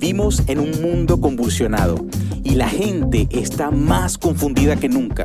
[0.00, 2.06] Vivimos en un mundo convulsionado
[2.44, 5.24] y la gente está más confundida que nunca,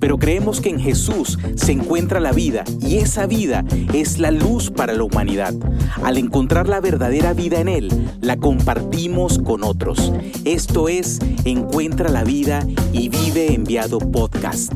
[0.00, 4.70] pero creemos que en Jesús se encuentra la vida y esa vida es la luz
[4.70, 5.52] para la humanidad.
[6.02, 7.90] Al encontrar la verdadera vida en Él,
[8.22, 10.10] la compartimos con otros.
[10.46, 14.72] Esto es Encuentra la vida y vive enviado podcast.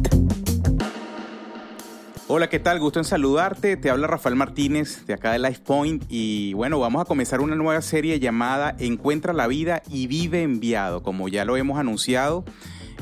[2.30, 2.79] Hola, ¿qué tal?
[2.79, 3.79] Gusto en saludarte.
[3.79, 7.80] Te habla Rafael Martínez de acá de LifePoint y bueno, vamos a comenzar una nueva
[7.80, 12.45] serie llamada Encuentra la vida y vive enviado, como ya lo hemos anunciado.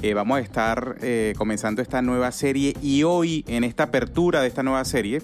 [0.00, 4.46] Eh, vamos a estar eh, comenzando esta nueva serie y hoy en esta apertura de
[4.46, 5.20] esta nueva serie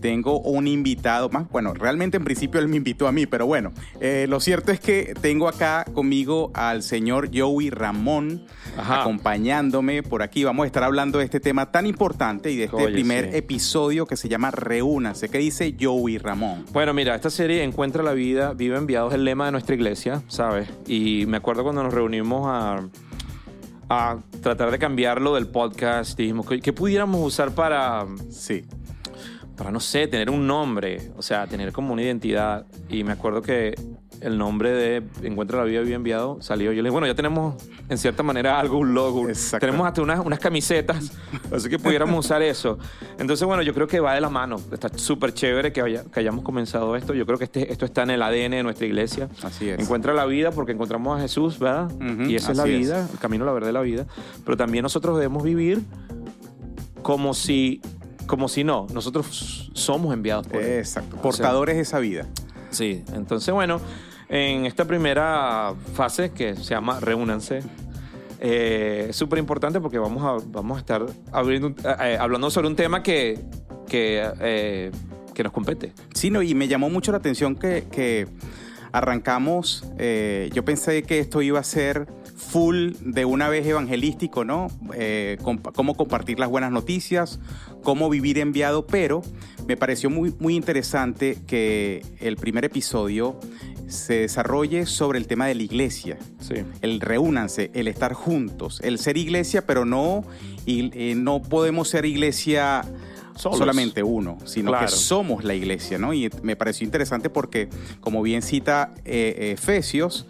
[0.00, 1.48] tengo un invitado más.
[1.50, 4.80] Bueno, realmente en principio él me invitó a mí, pero bueno, eh, lo cierto es
[4.80, 10.44] que tengo acá conmigo al señor Joey Ramón acompañándome por aquí.
[10.44, 14.16] Vamos a estar hablando de este tema tan importante y de este primer episodio que
[14.16, 15.28] se llama Reúnanse.
[15.28, 16.64] ¿Qué dice Joey Ramón?
[16.72, 20.22] Bueno, mira, esta serie Encuentra la vida, vive enviados, es el lema de nuestra iglesia,
[20.28, 20.68] ¿sabes?
[20.86, 22.88] Y me acuerdo cuando nos reunimos a
[23.92, 26.16] a tratar de cambiarlo del podcast.
[26.16, 28.64] Dijimos, ¿qué pudiéramos usar para, sí
[29.60, 32.64] para, no sé, tener un nombre, o sea, tener como una identidad.
[32.88, 33.74] Y me acuerdo que
[34.22, 36.72] el nombre de Encuentra la Vida Bien Enviado salió.
[36.72, 39.26] Yo le dije, bueno, ya tenemos en cierta manera algo, un logo.
[39.60, 41.12] Tenemos hasta unas, unas camisetas,
[41.54, 42.78] así que pudiéramos usar eso.
[43.18, 44.56] Entonces, bueno, yo creo que va de la mano.
[44.72, 47.12] Está súper chévere que, que, hayamos comenzado esto.
[47.12, 49.28] Yo creo que este, esto está en el ADN de nuestra iglesia.
[49.42, 49.78] Así es.
[49.78, 51.90] Encuentra la vida porque encontramos a Jesús, ¿verdad?
[52.26, 54.06] y esa es la vida, el camino, la verdad de la vida.
[54.42, 55.82] Pero también nosotros debemos vivir
[57.02, 57.82] como si
[58.30, 60.78] como si no, nosotros somos enviados por Él.
[60.78, 62.28] Exacto, portadores de esa vida.
[62.70, 63.80] Sí, entonces bueno,
[64.28, 67.64] en esta primera fase que se llama Reúnanse,
[68.38, 72.68] eh, es súper importante porque vamos a, vamos a estar abriendo, eh, eh, hablando sobre
[72.68, 73.40] un tema que,
[73.88, 74.92] que,
[75.34, 75.92] que, nos compete.
[76.14, 78.28] Sí, no, y me llamó mucho la atención que, que
[78.92, 79.84] arrancamos,
[80.52, 82.06] yo pensé que esto iba a ser
[82.40, 84.68] full de una vez evangelístico, ¿no?
[84.94, 87.38] Eh, cómo compartir las buenas noticias,
[87.82, 89.22] cómo vivir enviado, pero
[89.68, 93.38] me pareció muy, muy interesante que el primer episodio
[93.86, 96.18] se desarrolle sobre el tema de la iglesia.
[96.40, 96.54] Sí.
[96.80, 100.24] El reúnanse, el estar juntos, el ser iglesia, pero no,
[100.64, 102.82] y, eh, no podemos ser iglesia
[103.36, 106.12] solamente uno, sino que somos la iglesia, ¿no?
[106.12, 107.68] Y me pareció interesante porque,
[108.00, 110.26] como bien cita eh, Efesios,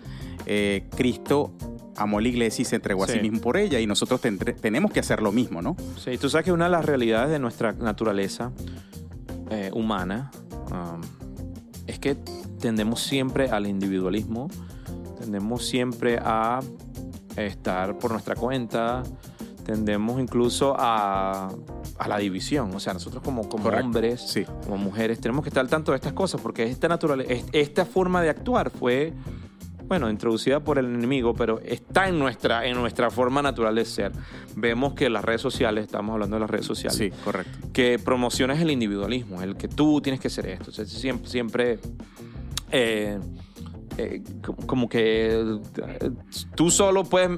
[0.97, 1.53] Cristo
[2.01, 4.21] amó la iglesia y se entregó a sí mismo por ella y nosotros
[4.61, 5.77] tenemos que hacer lo mismo, ¿no?
[6.03, 8.53] Sí, tú sabes que una de las realidades de nuestra naturaleza
[9.51, 10.31] eh, humana
[10.73, 11.01] um,
[11.87, 12.15] es que
[12.59, 14.49] tendemos siempre al individualismo,
[15.19, 16.61] tendemos siempre a
[17.37, 19.03] estar por nuestra cuenta,
[19.65, 21.51] tendemos incluso a,
[22.09, 22.75] la división.
[22.75, 24.35] O sea, nosotros como, como hombres,
[24.65, 28.23] como mujeres, tenemos que estar al tanto de estas cosas porque esta, naturaleza, esta forma
[28.23, 29.13] de actuar fue
[29.91, 34.13] bueno, introducida por el enemigo, pero está en nuestra, en nuestra forma natural de ser.
[34.55, 36.97] Vemos que las redes sociales, estamos hablando de las redes sociales.
[36.97, 37.59] Sí, correcto.
[37.73, 40.71] Que promociones el individualismo, el que tú tienes que ser esto.
[40.71, 41.81] siempre, siempre
[42.71, 43.19] eh,
[43.99, 44.23] eh,
[44.65, 46.11] como que eh,
[46.55, 47.31] tú solo puedes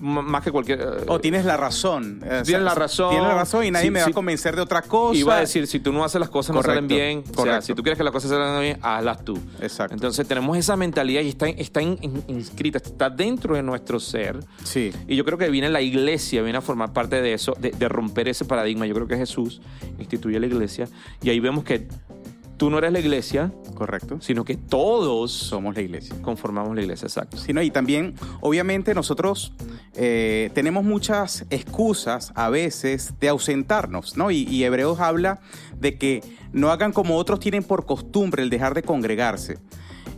[0.00, 1.04] más que cualquier...
[1.08, 2.20] O tienes la razón.
[2.44, 3.10] Tienes la razón.
[3.10, 5.18] Tienes la razón y nadie me va a convencer de otra cosa.
[5.18, 7.60] Y va a decir, si tú no haces las cosas no salen bien, o sea,
[7.60, 9.38] si tú quieres que las cosas salgan bien, hazlas tú.
[9.60, 9.94] Exacto.
[9.94, 14.40] Entonces tenemos esa mentalidad y está, está inscrita, está dentro de nuestro ser.
[14.64, 14.92] Sí.
[15.06, 17.88] Y yo creo que viene la iglesia, viene a formar parte de eso, de, de
[17.88, 18.86] romper ese paradigma.
[18.86, 19.60] Yo creo que Jesús
[19.98, 20.88] instituye la iglesia
[21.22, 21.88] y ahí vemos que
[22.60, 23.50] tú no eres la iglesia.
[23.74, 24.18] Correcto.
[24.20, 26.14] Sino que todos somos la iglesia.
[26.20, 27.38] Conformamos la iglesia, exacto.
[27.38, 29.54] Sino, y también, obviamente, nosotros
[29.94, 34.30] eh, tenemos muchas excusas a veces de ausentarnos, ¿no?
[34.30, 35.40] Y, y Hebreos habla
[35.78, 36.22] de que
[36.52, 39.56] no hagan como otros tienen por costumbre el dejar de congregarse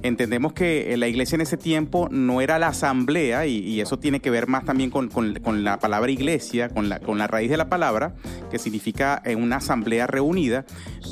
[0.03, 4.31] entendemos que la iglesia en ese tiempo no era la asamblea, y, eso tiene que
[4.31, 5.11] ver más también con,
[5.65, 8.15] la palabra iglesia, con la, con la raíz de la palabra,
[8.51, 10.65] que significa eh, una asamblea reunida,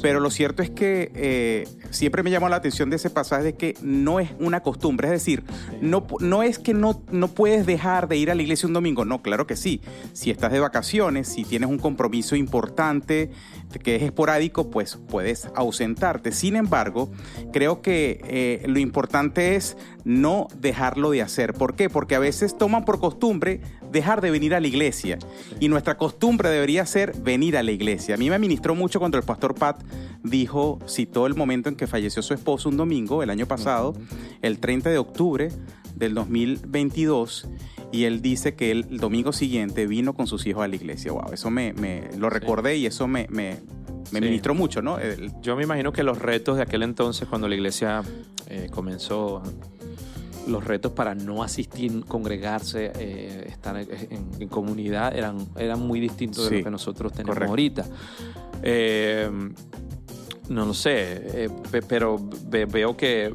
[0.02, 3.54] pero lo cierto es que eh, siempre me llamó la atención de ese pasaje de
[3.54, 5.42] que no es una costumbre, es decir,
[5.80, 9.04] no, no es que no, no puedes dejar de ir a la iglesia un domingo,
[9.04, 9.80] no, claro que sí,
[10.12, 13.30] si estás de vacaciones, si tienes un compromiso importante,
[13.78, 16.32] que es esporádico, pues puedes ausentarte.
[16.32, 17.10] Sin embargo,
[17.52, 21.54] creo que eh, lo importante es no dejarlo de hacer.
[21.54, 21.88] ¿Por qué?
[21.88, 23.60] Porque a veces toman por costumbre
[23.90, 25.18] dejar de venir a la iglesia.
[25.58, 28.14] Y nuestra costumbre debería ser venir a la iglesia.
[28.14, 29.82] A mí me ministró mucho cuando el pastor Pat
[30.22, 33.94] dijo, citó el momento en que falleció su esposo un domingo, el año pasado,
[34.42, 35.48] el 30 de octubre
[35.96, 37.48] del 2022
[37.92, 41.12] y él dice que el domingo siguiente vino con sus hijos a la iglesia.
[41.12, 41.74] Wow, eso me,
[42.16, 43.56] lo recordé y eso me, me,
[44.12, 44.98] ministró mucho, ¿no?
[45.42, 48.02] Yo me imagino que los retos de aquel entonces, cuando la iglesia
[48.48, 49.42] eh, comenzó
[50.48, 53.88] los retos para no asistir, congregarse, eh, estar en,
[54.40, 57.50] en comunidad eran, eran muy distintos de lo que nosotros tenemos correcto.
[57.50, 57.86] ahorita.
[58.62, 59.30] Eh,
[60.48, 63.32] no lo sé, pe- pero ve- veo que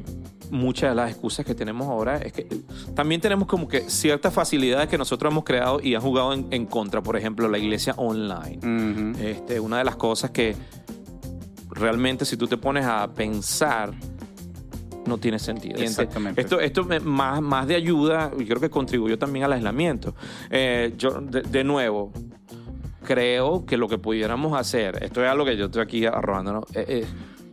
[0.50, 2.46] muchas de las excusas que tenemos ahora es que
[2.94, 6.66] también tenemos como que ciertas facilidades que nosotros hemos creado y han jugado en, en
[6.66, 7.02] contra.
[7.02, 8.58] Por ejemplo, la iglesia online.
[8.58, 9.18] Ujú.
[9.22, 10.56] Este, una de las cosas que
[11.70, 13.92] realmente si tú te pones a pensar
[15.06, 15.78] no tiene sentido.
[15.78, 16.40] Exactamente.
[16.40, 20.14] Esto, esto más, más de ayuda y creo que contribuyó también al aislamiento.
[20.50, 22.12] Eh, yo, de, de nuevo,
[23.04, 26.60] creo que lo que pudiéramos hacer, esto es algo que yo estoy aquí arrojando, ¿no?
[26.74, 27.06] Eh, eh,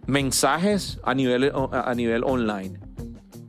[0.05, 2.79] mensajes a nivel, a nivel online.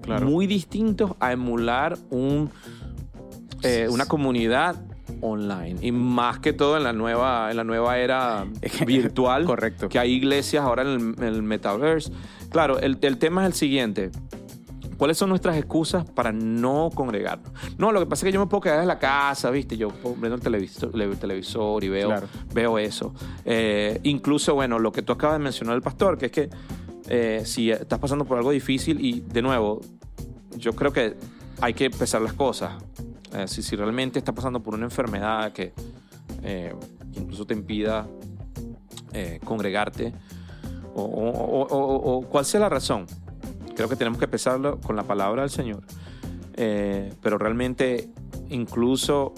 [0.02, 0.26] Claro.
[0.26, 2.50] Muy distintos a emular un,
[3.62, 4.76] eh, una comunidad
[5.20, 5.78] online.
[5.80, 8.46] Y más que todo en la nueva, en la nueva era
[8.86, 9.44] virtual.
[9.44, 9.88] Correcto.
[9.88, 12.12] Que hay iglesias ahora en el, en el metaverse.
[12.50, 14.10] Claro, el, el tema es el siguiente.
[14.96, 17.50] ¿Cuáles son nuestras excusas para no congregarnos?
[17.78, 19.76] No, lo que pasa es que yo me puedo quedar en la casa, ¿viste?
[19.76, 22.26] Yo prendo el televisor, el televisor y veo, Claro.
[22.52, 23.14] veo eso.
[23.44, 26.50] Eh, incluso, bueno, lo que tú acabas de mencionar el pastor, que es que
[27.08, 29.80] eh, si estás pasando por algo difícil y, de nuevo,
[30.56, 31.16] yo creo que
[31.60, 32.72] hay que pesar las cosas.
[33.34, 35.72] Eh, si, si realmente estás pasando por una enfermedad que
[37.14, 38.06] incluso te impida
[39.44, 40.12] congregarte,
[40.94, 43.06] o, o- o- cual sea la razón,
[43.74, 45.82] creo que tenemos que pesarlo con la palabra del Señor.
[46.54, 48.08] Eh, pero realmente,
[48.48, 49.34] incluso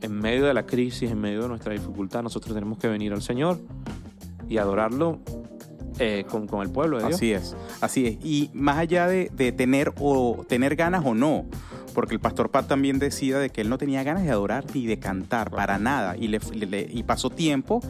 [0.00, 3.22] en medio de la crisis, en medio de nuestra dificultad, nosotros tenemos que venir al
[3.22, 3.58] Señor
[4.48, 5.20] y adorarlo
[5.98, 7.16] eh, con, con el pueblo de Dios.
[7.16, 8.24] Así es, así es.
[8.24, 11.44] Y más allá de, de tener o tener ganas o no,
[11.94, 14.86] porque el pastor Pat también decía de que él no tenía ganas de adorar ni
[14.86, 16.40] de cantar para nada y, le,
[16.90, 17.80] y pasó tiempo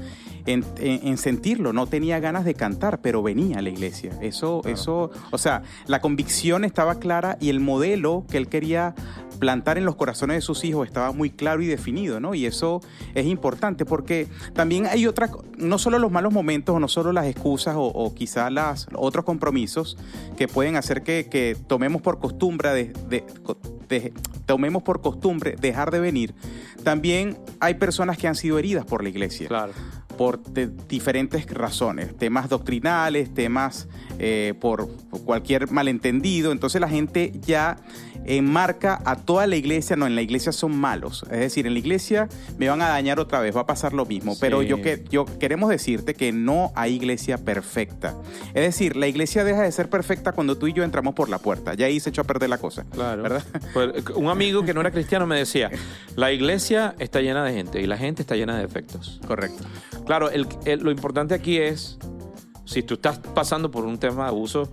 [0.47, 4.13] en, en- en sentirlo, no tenía ganas de cantar, pero venía a la iglesia.
[4.21, 4.75] Eso, Claro.
[4.77, 8.95] eso, o sea, la convicción estaba clara y el modelo que él quería
[9.39, 12.35] plantar en los corazones de sus hijos estaba muy claro y definido, ¿no?
[12.35, 12.83] Y eso
[13.15, 17.25] es importante porque también hay otra, no solo los malos momentos o no solo las
[17.25, 19.97] excusas o, o quizás las, otros compromisos
[20.37, 23.25] que pueden hacer que, que tomemos por costumbre de, de-
[23.89, 24.13] de-
[24.45, 26.35] tomemos por costumbre dejar de venir.
[26.85, 29.73] También hay personas que han sido heridas por la iglesia Claro.
[30.21, 30.39] Por
[30.87, 33.89] diferentes razones, temas doctrinales, temas
[34.19, 36.53] eh, por, por cualquier malentendido.
[36.53, 37.79] Entonces la gente ya
[38.37, 41.25] enmarca a toda la iglesia, no, en la iglesia son malos.
[41.31, 42.29] Es decir, en la iglesia
[42.59, 44.37] me van a dañar otra vez, va a pasar lo mismo.
[44.41, 48.15] Pero yo, que, yo queremos decirte que no hay iglesia perfecta.
[48.49, 51.39] Es decir, la iglesia deja de ser perfecta cuando tú y yo entramos por la
[51.39, 51.75] puerta.
[51.75, 52.85] Ya ahí se echó a perder la cosa.
[52.91, 53.23] Claro.
[53.23, 53.45] ¿Verdad?
[53.73, 55.71] Pues, un amigo que no era cristiano me decía,
[56.17, 59.21] la iglesia está llena de gente y la gente está llena de defectos.
[59.27, 59.65] Correcto.
[60.07, 61.99] Claro, el- el- lo importante aquí es,
[62.65, 64.71] si tú estás pasando por un tema de abuso,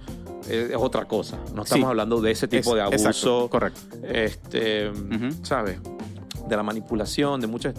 [0.49, 1.37] es otra cosa.
[1.53, 1.89] No estamos Sí.
[1.89, 2.95] hablando de ese tipo Es- de abuso.
[3.09, 3.79] exacto, correcto.
[4.03, 5.29] Este, Ujú.
[5.43, 5.79] ¿sabes?
[6.47, 7.75] De la manipulación, de muchas...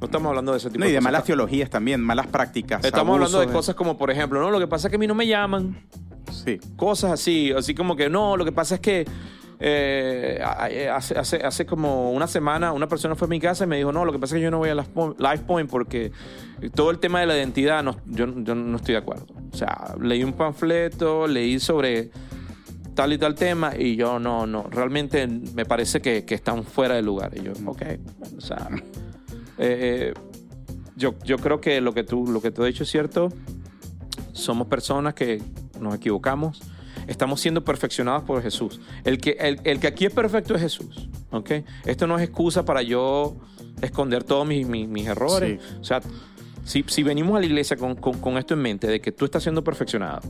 [0.00, 1.04] No estamos hablando de ese tipo No, y de cosas.
[1.04, 2.82] malas teologías también, malas prácticas.
[2.84, 4.98] Estamos hablando de abusos, cosas como, por ejemplo, no, lo que pasa es que a
[4.98, 5.78] mí no me llaman.
[6.32, 6.58] Sí.
[6.76, 9.06] Cosas así, así como que no, lo que pasa es que
[9.62, 10.40] eh,
[10.90, 13.92] hace, hace, hace como una semana una persona fue a mi casa y me dijo,
[13.92, 16.12] no, lo que pasa es que yo no voy a Life Point- Life Point porque
[16.74, 19.26] todo el tema de la identidad no, yo, yo no estoy de acuerdo.
[19.52, 22.10] O sea, leí un panfleto, leí sobre
[22.94, 26.94] tal y tal tema y yo no, no, realmente me parece que, que están fuera
[26.94, 27.32] de lugar.
[27.36, 27.82] Y yo, ok,
[28.36, 28.68] o sea,
[29.58, 30.14] eh,
[30.96, 33.28] yo, yo creo que lo que tú, lo que tú has dicho es cierto.
[34.32, 35.42] Somos personas que
[35.78, 36.62] nos equivocamos.
[37.10, 38.80] Estamos siendo perfeccionados por Jesús.
[39.04, 41.08] El que, el, el que aquí es perfecto es Jesús.
[41.32, 41.50] ¿ok?
[41.84, 43.36] Esto no es excusa para yo
[43.82, 45.60] esconder todos mis, mis- mis errores.
[45.80, 46.00] O sea,
[46.64, 49.24] si, si venimos a la iglesia con, con- con esto en mente, de que tú
[49.24, 50.20] estás siendo perfeccionado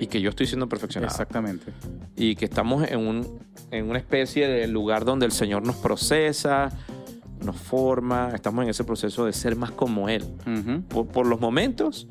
[0.00, 1.72] y que yo estoy siendo perfeccionado Exactamente.
[2.16, 3.38] y que estamos en, un,
[3.70, 6.70] en una especie de lugar donde el Señor nos procesa,
[7.44, 10.24] nos forma, estamos en ese proceso de ser más como Él.
[10.46, 10.82] Ujú.
[10.88, 12.08] Por, por los momentos,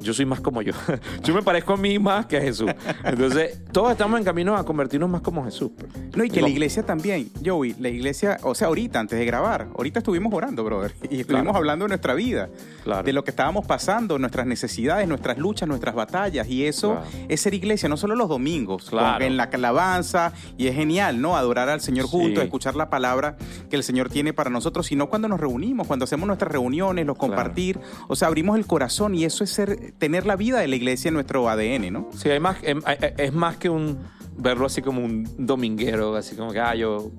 [0.00, 0.72] yo soy más como yo.
[1.22, 2.70] yo me parezco a mí más que a Jesús.
[3.04, 5.70] Entonces, todos estamos en camino a convertirnos más como Jesús.
[5.76, 5.90] pues.
[6.16, 9.68] No, y que la iglesia también, Joey, la iglesia, o sea, ahorita, antes de grabar,
[9.76, 11.56] ahorita estuvimos orando, brother, y estuvimos Claro.
[11.58, 12.48] hablando de nuestra vida,
[12.84, 13.02] Claro.
[13.02, 17.06] de lo que estábamos pasando, nuestras necesidades, nuestras luchas, nuestras batallas, y eso Claro.
[17.28, 18.90] es ser iglesia, no solo los domingos,
[19.20, 21.36] en la alabanza, y es genial, ¿no?
[21.36, 22.12] Adorar al Señor Sí.
[22.12, 23.36] juntos, escuchar la palabra
[23.68, 27.16] que el Señor tiene para nosotros, sino cuando nos reunimos, cuando hacemos nuestras reuniones, los
[27.16, 27.78] compartir,
[28.08, 31.08] o sea, abrimos el corazón, y eso es ser, tener la vida de la iglesia
[31.08, 32.08] en nuestro ADN, ¿no?
[32.16, 32.82] Sí, hay más, em-
[33.16, 33.98] es, más que un
[34.36, 37.10] verlo así como un dominguero, así como que, ah, yo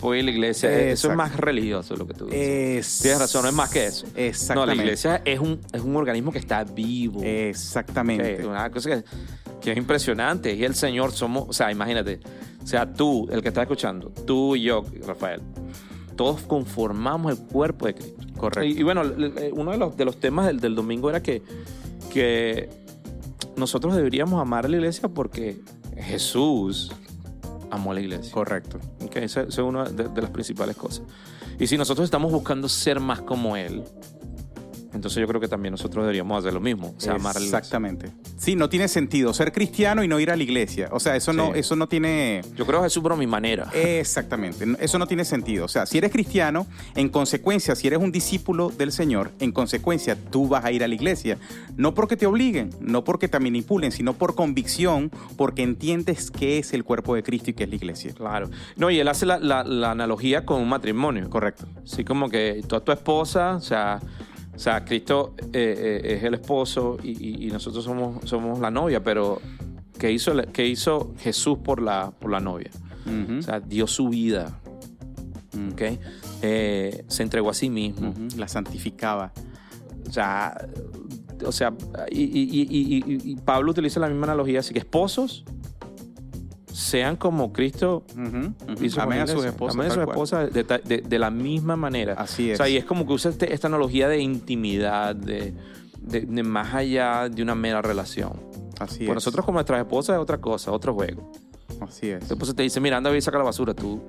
[0.00, 0.70] voy a la iglesia.
[0.90, 2.40] Eso es más religioso lo que tú dices.
[2.86, 4.06] Es- Tienes razón, no es más que eso.
[4.06, 4.76] No, Exactamente.
[4.76, 7.20] la iglesia es un, es un organismo que está vivo.
[7.22, 8.46] Exactamente.
[8.46, 9.04] Una cosa que,
[9.60, 10.54] que es impresionante.
[10.54, 12.20] Y el Señor somos, o sea, imagínate,
[12.62, 15.40] O sea, tú, el que está escuchando, tú y yo, Rafael,
[16.16, 18.24] todos conformamos el cuerpo de Cristo.
[18.36, 18.64] Correcto.
[18.64, 19.02] Y, y bueno,
[19.52, 21.42] uno de los, de los temas del, del domingo era que,
[22.16, 22.70] que
[23.56, 25.60] nosotros deberíamos amar a la iglesia porque
[25.98, 26.90] Jesús
[27.70, 28.32] amó a la iglesia.
[28.32, 28.78] Correcto.
[29.04, 31.02] Ok, Esa esa es una de, de las principales cosas.
[31.58, 33.84] Y si nosotros estamos buscando ser más como Él,
[34.96, 36.94] entonces yo creo que también nosotros deberíamos hacer lo mismo.
[36.96, 37.36] O sea, amar.
[37.36, 38.10] Exactamente.
[38.36, 40.88] Sí, no tiene sentido ser cristiano y no ir a la iglesia.
[40.92, 41.60] O sea, eso no, Sí.
[41.60, 42.42] eso no tiene.
[42.56, 43.70] Yo creo que Jesús por mi manera.
[43.74, 45.64] Exactamente, eso no tiene sentido.
[45.64, 50.16] O sea, si eres cristiano, en consecuencia, si eres un discípulo del Señor, en consecuencia,
[50.30, 51.38] tú vas a ir a la iglesia.
[51.76, 56.72] No porque te obliguen, no porque te manipulen, sino por convicción, porque entiendes qué es
[56.72, 58.12] el cuerpo de Cristo y qué es la iglesia.
[58.14, 58.50] Claro.
[58.76, 61.28] No, y él hace la, la- la analogía con un matrimonio.
[61.28, 61.66] Correcto.
[61.84, 64.00] Así como que tú a tu esposa, o sea,
[64.56, 68.70] o sea Cristo eh, eh, es el esposo y, y- y nosotros somos, somos la
[68.70, 69.40] novia, pero
[69.98, 72.70] ¿qué hizo, qué hizo Jesús por la, por la novia?
[73.04, 74.58] Ujú, O sea, dio su vida,
[75.54, 75.82] ujú, ¿ok?
[76.42, 78.12] Eh, se entregó a sí mismo.
[78.36, 79.32] La santificaba.
[80.08, 80.66] O sea,
[81.44, 81.72] o sea
[82.10, 85.44] y- y Pablo utiliza la misma analogía, así que esposos
[86.76, 88.54] sean como Cristo con
[89.00, 89.74] Amén la a sus esposas.
[89.76, 92.12] Amen a sus esposas de, ta- de- de la misma manera.
[92.18, 92.58] Así O es.
[92.58, 95.54] sea, y es como que usa este- esta analogía de intimidad, de,
[96.02, 98.32] de- más allá de una mera relación.
[98.78, 99.14] Así Por es.
[99.14, 101.32] nosotros como nuestras esposas es otra cosa, otro juego.
[101.80, 102.30] Así es.
[102.30, 104.02] Esposa te dice, mira, anda y saca la basura, tú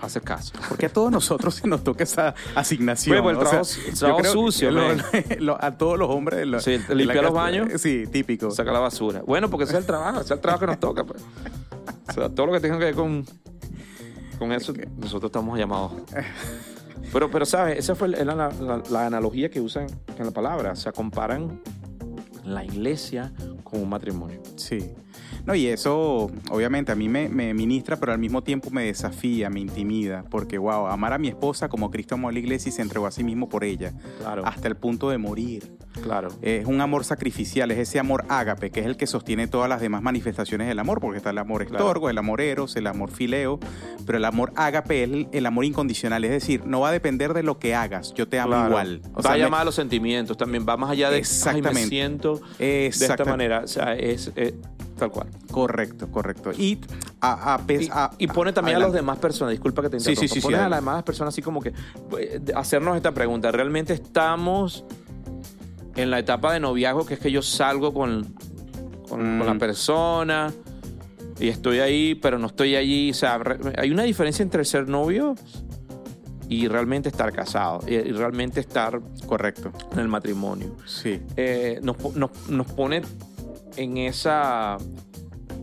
[0.00, 0.52] haces caso.
[0.68, 3.22] Porque a todos nosotros se nos toca esa asignación.
[3.22, 4.82] Bueno, el O sea, trabajo- el trabajo sucio, lo-
[5.40, 6.46] lo- a todos los hombres.
[6.46, 7.80] la- Sí, limpiar los baños.
[7.80, 8.50] Sí, típico.
[8.50, 9.22] Saca la basura.
[9.26, 11.04] Bueno, porque ese es el trabajo, ese es el trabajo que nos toca.
[11.04, 11.22] pues.
[12.08, 13.24] O sea, todo lo que tenga que ver con,
[14.38, 15.92] con eso, nosotros estamos llamados.
[17.12, 17.78] Pero, pero ¿sabes?
[17.78, 19.86] Esa fue la, la- la- la analogía que usan
[20.18, 20.72] en la palabra.
[20.72, 21.60] O sea, comparan
[22.44, 23.32] la iglesia
[23.64, 24.40] con un matrimonio.
[24.56, 24.90] Sí.
[25.44, 29.48] No, y eso obviamente a mí me, me ministra, pero al mismo tiempo me desafía,
[29.50, 32.72] me intimida, porque wow, amar a mi esposa como Cristo amó a la iglesia y
[32.72, 35.76] se entregó a sí mismo por ella, Claro, hasta el punto de morir.
[36.02, 36.28] claro.
[36.42, 39.80] Es un amor sacrificial, es ese amor ágape, que es el que sostiene todas las
[39.80, 41.84] demás manifestaciones del amor, porque está el amor Claro.
[41.84, 43.58] estorgo, el amor eros, el amor fileo,
[44.04, 47.32] pero el amor ágape es el, el amor incondicional, es decir, no va a depender
[47.34, 48.68] de lo que hagas, yo te amo Claro.
[48.68, 49.00] igual.
[49.12, 51.20] O va sea, a me- llamar a los sentimientos también, va más allá de "Ay,
[51.22, 51.88] me Exactamente.
[51.88, 53.60] siento de esta manera.
[53.64, 54.54] O sea, es, es
[54.96, 55.28] tal cual.
[55.50, 56.50] Correcto, correcto.
[56.56, 56.78] Y
[57.20, 59.96] a, a pes- Y, a- y pone también a las demás personas, disculpa que te
[59.98, 61.72] interrumpa, sí, sí, sí, pones a las demás personas así como que
[62.18, 64.84] eh, hacernos esta pregunta, ¿realmente estamos
[65.96, 68.34] en la etapa de noviazgo que es que yo salgo con,
[69.08, 69.38] con, Mm.
[69.38, 70.52] con la persona
[71.38, 73.10] y estoy ahí, pero no estoy allí?
[73.10, 73.38] O sea,
[73.78, 75.34] hay una diferencia entre ser novio
[76.48, 80.68] y realmente estar casado y, realmente estar Correcto, en el matrimonio.
[80.86, 81.20] sí.
[81.36, 83.02] Eh, nos, nos, nos pone
[83.76, 84.76] en esa...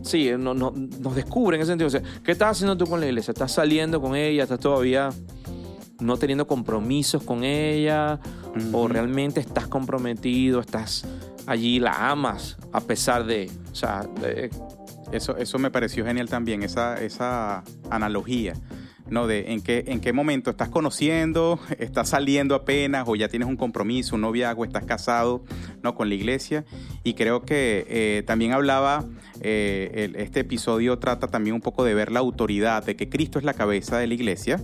[0.02, 1.88] Sí, no- no- nos descubre en ese sentido.
[1.88, 3.32] O sea, ¿qué estás haciendo tú con la iglesia?
[3.32, 4.42] ¿Estás saliendo con ella?
[4.42, 5.08] ¿Estás todavía
[6.00, 8.20] no teniendo compromisos con ella?
[8.72, 10.60] ¿O realmente estás comprometido?
[10.60, 11.04] ¿Estás
[11.46, 11.78] allí?
[11.80, 13.50] ¿La amas a pesar de...?
[13.72, 14.50] O sea, de-
[15.12, 18.54] Eso, eso me pareció genial también, esa, esa analogía,
[19.08, 19.26] ¿no?
[19.26, 23.56] De en qué, en qué momento estás conociendo, estás saliendo apenas, o ya tienes un
[23.56, 25.44] compromiso, un noviazgo, estás casado,
[25.82, 25.94] ¿no?
[25.94, 26.64] Con la iglesia.
[27.02, 29.04] Y creo que eh, también hablaba,
[29.40, 33.38] eh, el- este episodio trata también un poco de ver la autoridad, de que Cristo
[33.38, 34.60] es la cabeza de la iglesia.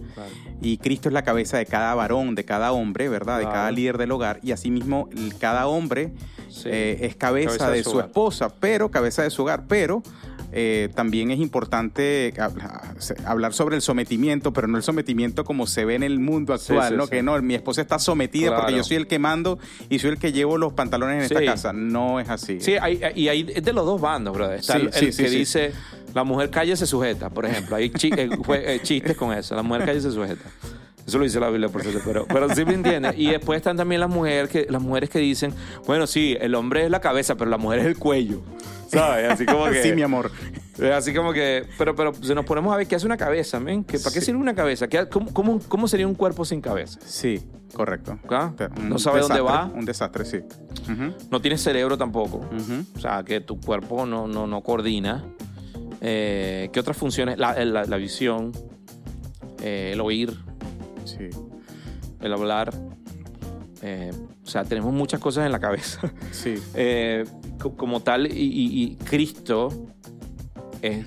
[0.63, 3.39] Y Cristo es la cabeza de cada varón, de cada hombre, ¿verdad?
[3.39, 4.41] De cada líder del hogar.
[4.43, 6.13] Y asimismo, cada hombre
[6.51, 6.65] Sí.
[6.67, 8.07] eh, es cabeza, Cabeza de de, su su hogar.
[8.09, 9.65] esposa, pero cabeza de su hogar.
[9.69, 10.03] Pero
[10.52, 15.85] eh, también es importante habla- hablar sobre el sometimiento, pero no el sometimiento como se
[15.85, 17.04] ve en el mundo Sí, actual, sí, ¿no?
[17.04, 17.11] sí.
[17.11, 18.76] Que no, mi esposa está sometida porque Claro.
[18.78, 21.35] yo soy el que mando y soy el que llevo los pantalones en Sí.
[21.35, 21.73] esta casa.
[21.73, 22.61] No es así.
[22.61, 24.59] Sí, hay, y hay es de los dos bandos, brother.
[24.61, 25.37] Está Sí, el, sí, el sí, que sí.
[25.38, 25.73] dice,
[26.14, 27.76] la mujer calle se sujeta, por ejemplo.
[27.76, 29.54] Hay eh, eh, chistes con eso.
[29.54, 30.45] La mujer calle se sujeta.
[31.11, 33.14] Eso lo dice la Biblia, por cierto, pero, pero sí me entiendes.
[33.19, 35.52] Y después están también las mujeres, que, las mujeres que dicen,
[35.88, 38.40] bueno, sí, el hombre es la cabeza, pero la mujer es el cuello.
[38.87, 39.29] ¿Sabes?
[39.33, 39.83] Así como que...
[39.83, 40.31] sí, mi amor.
[40.79, 43.59] Eh, Así como que, pero, pero si nos ponemos a ver qué hace una cabeza,
[43.59, 44.87] men, ¿Qué- ¿para qué sirve una cabeza?
[44.88, 47.00] ¿Qué- cómo, cómo, cómo sería un cuerpo sin cabeza?
[47.05, 47.43] Sí,
[47.75, 48.19] correcto.
[48.31, 48.52] ¿Ah?
[48.81, 49.67] No sabe dónde va.
[49.75, 50.40] Un desastre, sí.
[51.31, 52.49] No tiene cerebro tampoco.
[52.97, 55.25] O sea, que tu cuerpo no, no, no coordina.
[56.00, 57.37] Eh, ¿Qué otras funciones?
[57.38, 58.52] La, la- la visión,
[59.62, 60.35] eh, el oír,
[61.19, 61.29] Sí.
[62.21, 62.73] el hablar.
[63.83, 64.11] Eh,
[64.45, 66.00] o sea, tenemos muchas cosas en la cabeza.
[66.33, 66.55] Sí.
[66.75, 67.25] Eh,
[67.61, 69.69] co- como tal, y, y- y Cristo
[70.83, 71.07] es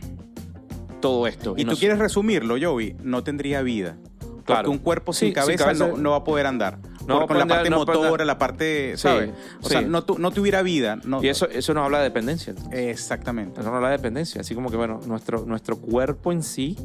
[1.02, 1.54] todo esto.
[1.58, 3.98] Y tú nos- quieres resumirlo, Joey, no tendría vida.
[4.46, 4.64] Claro.
[4.64, 6.80] Porque un cuerpo Sí, sin sin cabeza, cabeza- No, no va a poder andar.
[7.08, 9.32] No con la parte no motora, la parte, Sí, ¿sabes?
[9.62, 9.86] O sea, sí.
[9.90, 10.98] no, tu- no tuviera vida.
[11.22, 12.52] Y eso, eso nos habla de dependencia.
[12.52, 12.74] entonces.
[12.80, 13.60] Exactamente.
[13.60, 14.40] Eso nos habla de dependencia.
[14.42, 16.78] Así como que, bueno, nuestro, nuestro cuerpo en sí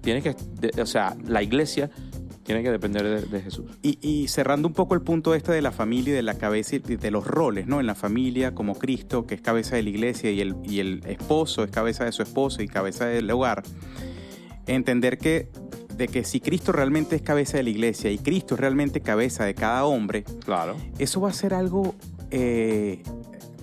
[0.00, 1.90] tiene que, de- o sea, la iglesia
[2.50, 3.66] tiene que depender de, de Jesús.
[3.82, 6.76] Y, y cerrando un poco el punto este de la familia y de la cabeza
[6.76, 7.78] y de los roles, ¿no?
[7.80, 11.02] En la familia, como Cristo, que es cabeza de la iglesia, y el, y el
[11.06, 13.62] esposo es cabeza de su esposo y cabeza del hogar,
[14.66, 15.48] entender que
[15.96, 19.44] de que si Cristo realmente es cabeza de la iglesia y Cristo es realmente cabeza
[19.44, 20.76] de cada hombre, Claro.
[20.98, 21.94] eso va a ser algo,
[22.30, 23.02] eh,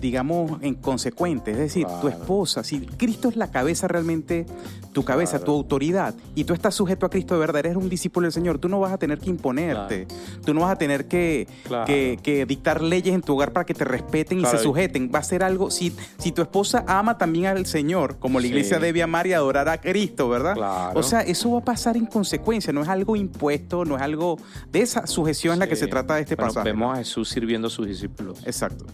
[0.00, 1.52] digamos, inconsecuente.
[1.52, 2.08] Es decir, tu Claro.
[2.08, 4.46] esposa, si Cristo es la cabeza realmente,
[4.92, 5.44] tu cabeza, Claro.
[5.44, 8.58] tu autoridad, y tú estás sujeto a Cristo de verdad, eres un discípulo del Señor,
[8.58, 10.06] tú no vas a tener que imponerte,
[10.44, 11.84] tú no vas a tener que, Claro.
[11.86, 15.10] que, que dictar leyes en tu hogar para que te respeten y se sujeten.
[15.14, 18.48] Va a ser algo, si, si tu esposa ama también al Señor, como la Sí.
[18.48, 20.56] iglesia debe amar y adorar a Cristo, ¿verdad?
[20.96, 24.38] O sea, eso va a pasar en consecuencia, no es algo impuesto, no es algo
[24.72, 26.68] de esa sujeción en la que se trata de este Bueno, pasaje.
[26.70, 28.40] Vemos a Jesús sirviendo a sus discípulos.
[28.44, 28.86] Exacto.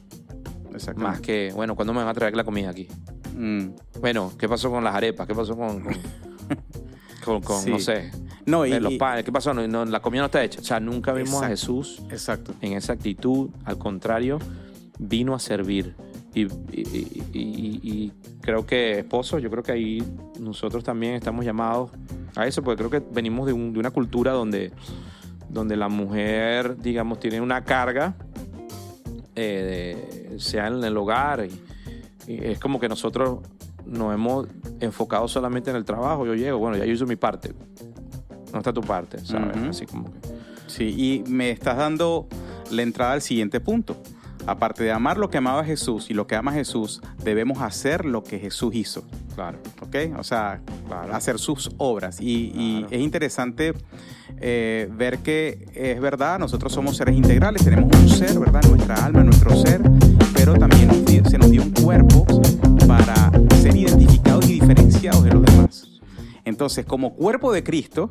[0.97, 2.89] Más que, bueno, ¿cuándo me van a traer la comida aquí?
[3.37, 3.69] Mm.
[4.01, 5.27] Bueno, ¿qué pasó con las arepas?
[5.27, 5.95] ¿Qué pasó con, con,
[7.25, 7.71] con- con, Sí.
[7.71, 8.11] no sé,
[8.47, 9.25] No, y, eh, los panes?
[9.25, 9.55] ¿Qué pasó?
[9.55, 10.61] No, no, la comida no está hecha.
[10.61, 11.83] O sea, nunca vimos a Exacto.
[11.83, 12.55] Jesús Exacto.
[12.61, 13.51] en esa actitud.
[13.65, 14.39] Al contrario,
[14.99, 15.95] vino a servir.
[16.35, 20.03] Y- y- y creo que, esposos, yo creo que ahí
[20.41, 21.91] nosotros también estamos llamados
[22.35, 24.73] a eso, porque creo que venimos de, un- de una cultura donde,
[25.49, 28.17] donde la mujer, digamos, tiene una carga,
[29.37, 33.41] eh, de- sea en el hogar, y, y es como que nosotros
[33.87, 34.47] nos hemos
[34.81, 36.25] enfocado solamente en el trabajo.
[36.27, 37.53] Yo llego, bueno, ya yo hice mi parte.
[38.53, 39.57] No está tu parte, ¿sabes?
[39.69, 40.19] Así como que.
[40.69, 40.85] Sí,
[41.27, 42.27] y me estás dando
[42.71, 43.97] la entrada al siguiente punto.
[44.47, 48.23] Aparte de amar lo que amaba Jesús y lo que ama Jesús, debemos hacer lo
[48.23, 49.05] que Jesús hizo.
[49.35, 49.59] Claro.
[49.81, 49.97] ¿Ok?
[50.19, 51.15] O sea, Claro.
[51.15, 52.21] hacer sus obras.
[52.21, 53.73] Y, es interesante
[54.41, 58.63] eh, ver que es verdad, nosotros somos seres integrales, tenemos un ser, ¿verdad?
[58.69, 59.81] Nuestra alma, nuestro ser,
[60.35, 60.91] pero también
[61.29, 62.27] se nos dio un cuerpo
[62.87, 63.31] para
[63.63, 65.89] ser identificados y diferenciados de los demás.
[66.45, 68.11] Entonces, como cuerpo de Cristo,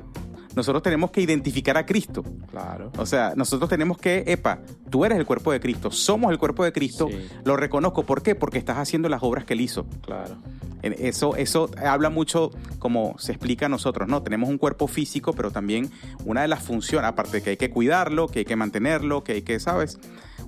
[0.56, 2.24] nosotros tenemos que identificar a Cristo.
[2.52, 2.92] Claro.
[2.98, 6.64] O sea, nosotros tenemos que, epa, tú eres el cuerpo de Cristo, somos el cuerpo
[6.64, 7.28] de Cristo, Sí.
[7.44, 8.04] lo reconozco.
[8.06, 8.36] ¿Por qué?
[8.36, 9.86] Porque estás haciendo las obras que Él hizo.
[10.02, 10.36] Claro.
[10.84, 14.22] Eso, eso habla mucho, como se explica a nosotros, ¿no?
[14.22, 15.90] Tenemos un cuerpo físico, pero también
[16.26, 19.32] una de las funciones, aparte de que hay que cuidarlo, que hay que mantenerlo, que
[19.32, 19.98] hay que, ¿sabes?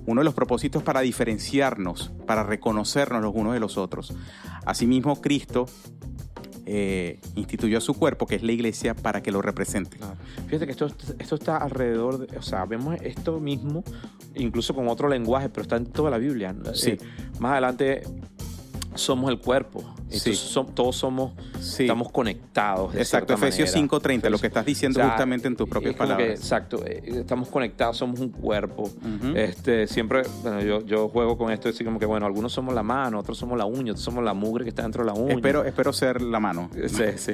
[0.04, 4.12] Uno de los propósitos para diferenciarnos, para reconocernos los unos de los otros.
[4.66, 5.66] Asimismo, Cristo
[6.66, 9.98] eh, instituyó a su cuerpo, que es la iglesia, para que lo represente.
[9.98, 10.16] Claro.
[10.46, 10.86] Fíjate que esto,
[11.18, 13.84] esto está alrededor, de, o sea, vemos esto mismo,
[14.34, 16.54] incluso con otro lenguaje, pero está en toda la Biblia.
[16.74, 16.90] Sí.
[16.90, 16.98] Eh,
[17.38, 18.02] más adelante
[18.96, 19.84] somos el cuerpo.
[20.16, 20.54] Entonces, Sí.
[20.54, 21.84] som- todos somos, Sí.
[21.84, 22.92] estamos conectados.
[22.94, 23.80] de Exacto, Efesios manera.
[23.98, 26.28] 5.30, lo que estás diciendo O sea, justamente en tus propias que, palabras.
[26.30, 28.90] exacto, eh, estamos conectados, somos un cuerpo.
[29.34, 32.82] Este, siempre, bueno, yo, yo juego con esto, así como que, bueno, algunos somos la
[32.82, 35.34] mano, otros somos la uña, otros somos la mugre que está dentro de la uña.
[35.34, 36.70] Espero, espero ser la mano.
[36.86, 37.32] Sí, sí.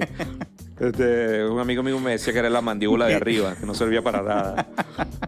[0.80, 4.02] Este, un amigo mío me decía que era la mandíbula de arriba, que no servía
[4.02, 4.66] para nada.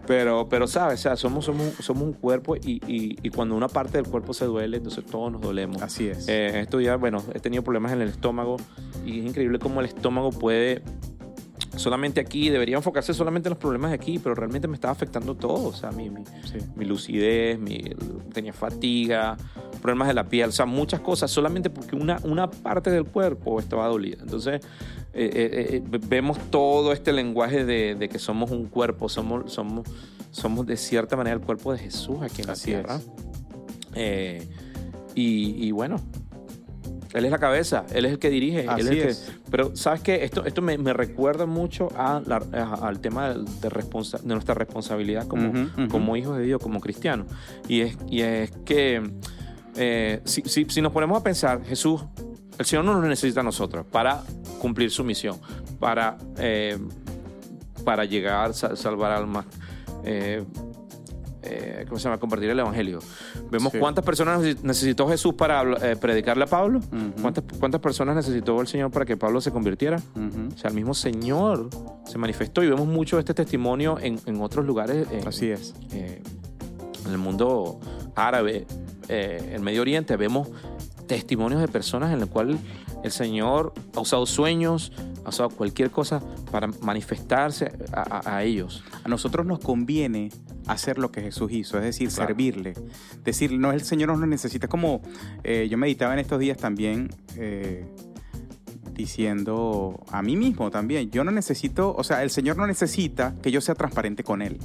[0.05, 0.99] Pero, pero ¿sabes?
[0.99, 4.33] O sea, somos, somos, somos un cuerpo y, y- y cuando una parte del cuerpo
[4.33, 5.81] se duele, entonces todos nos dolemos.
[5.81, 6.27] Así es.
[6.27, 8.57] Eh, estos días, bueno, tenido problemas en el estómago
[9.05, 10.81] y es increíble cómo el estómago puede
[11.77, 15.35] solamente aquí, debería enfocarse solamente en los problemas de aquí, pero realmente me estaba afectando
[15.35, 16.57] todo, o sea, mi, mi, Sí.
[16.75, 17.81] mi lucidez, mi,
[18.33, 19.37] tenía fatiga,
[19.81, 23.59] problemas de la piel, o sea, muchas cosas, solamente porque una, una parte del cuerpo
[23.59, 24.17] estaba dolida.
[24.21, 24.61] Entonces,
[25.13, 29.87] eh, eh, eh, vemos todo este lenguaje de, de que somos un cuerpo, somos, somos,
[30.31, 33.01] somos de cierta manera el cuerpo de Jesús aquí en Así la tierra.
[33.95, 34.47] Eh,
[35.13, 36.01] y, y bueno,
[37.15, 38.67] él es la cabeza, él es el que dirige.
[38.67, 39.31] Así él el que- es.
[39.49, 40.23] pero, ¿sabes qué?
[40.23, 44.33] Esto, esto me, me recuerda mucho a la- a- al tema de, de responsa- de
[44.33, 47.27] nuestra responsabilidad como, hijos de Dios, como cristianos.
[47.67, 49.01] Y es, y es que
[49.75, 52.01] eh, si, si- si nos ponemos a pensar, Jesús,
[52.57, 54.23] el Señor no nos necesita a nosotros para
[54.59, 55.37] cumplir su misión,
[55.79, 56.77] para, eh,
[57.83, 59.45] para llegar, a salvar almas.
[60.05, 60.43] eh,
[61.45, 62.19] eh, ¿cómo se llama?
[62.19, 62.99] Compartir el Evangelio.
[63.51, 63.79] Vemos Sí.
[63.79, 66.81] cuántas personas necesi- necesitó Jesús para eh, predicarle a Pablo,
[67.21, 69.97] cuántas, cuántas personas necesitó el Señor para que Pablo se convirtiera.
[69.97, 71.69] O sea, el mismo Señor
[72.05, 75.07] se manifestó y vemos mucho este testimonio en, en otros lugares.
[75.11, 75.73] en- Así es.
[75.91, 76.21] eh,
[77.05, 77.79] en el mundo
[78.15, 78.65] árabe,
[79.09, 80.49] eh, en Medio Oriente, vemos
[81.07, 82.57] testimonios de personas en las cuales
[83.03, 84.91] el Señor ha usado sueños,
[85.23, 88.83] ha usado cualquier cosa para manifestarse a, a- a ellos.
[89.03, 90.29] A nosotros nos conviene
[90.67, 92.27] hacer lo que Jesús hizo, es decir, Claro.
[92.29, 92.73] servirle.
[93.23, 94.65] Decir, no, el Señor no nos necesita.
[94.65, 95.01] Es como
[95.43, 97.85] eh, yo meditaba en estos días también eh,
[98.93, 103.51] diciendo a mí mismo también, yo no necesito, o sea, el Señor no necesita que
[103.51, 104.57] yo sea transparente con Él.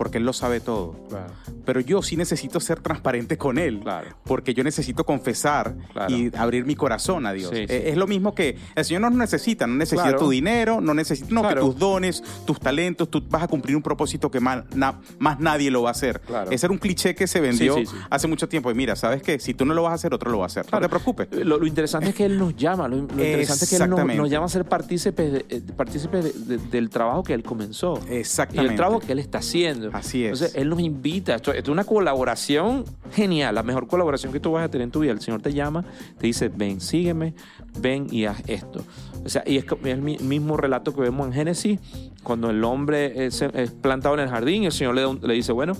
[0.00, 0.96] Porque Él lo sabe todo.
[1.10, 1.34] Claro.
[1.66, 4.16] Pero yo sí necesito ser transparente con Él, Claro.
[4.24, 6.16] porque yo necesito confesar Claro.
[6.16, 7.50] y abrir mi corazón a Dios.
[7.50, 7.74] Sí, sí.
[7.74, 10.94] Eh, Es lo mismo que el Señor no nos necesita, no necesita tu dinero, no
[10.94, 14.64] necesita no, que tus dones, tus talentos, tú vas a cumplir un propósito que más,
[14.74, 16.22] na- más nadie lo va a hacer.
[16.50, 18.70] Ese era un cliché que se vendió Sí, hace mucho tiempo.
[18.70, 19.38] Y mira, ¿sabes qué?
[19.38, 20.64] Si tú no lo vas a hacer, otro lo va a hacer.
[20.72, 21.28] No te preocupes.
[21.30, 24.30] Lo, lo interesante es que él nos llama, lo, lo interesante es que él nos,
[24.30, 28.00] llama a ser partícipes, de- eh, partícipes de- de- del trabajo que él comenzó.
[28.10, 28.70] Y Exactamente.
[28.72, 29.89] el trabajo que él está haciendo.
[29.92, 30.32] Así es.
[30.40, 31.34] Entonces, él nos invita.
[31.34, 35.00] Esto, es una colaboración genial, la mejor colaboración que tú vas a tener en tu
[35.00, 35.12] vida.
[35.12, 35.84] El Señor te llama,
[36.18, 37.34] te dice, ven, sígueme,
[37.80, 38.82] ven y haz esto.
[39.24, 41.80] O sea, y es, el mi- mismo relato que vemos en Génesis,
[42.22, 45.74] cuando el hombre es, es plantado en el jardín, el Señor le, le dice, bueno,